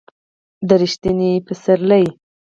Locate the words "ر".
0.79-0.81